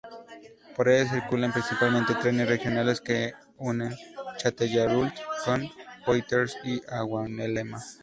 [0.75, 3.33] Por ella circulan principalmente trenes regionales que
[3.69, 3.93] unen
[4.39, 5.13] Châtellerault
[5.51, 5.55] o
[6.07, 7.79] Poitiers con Angulema.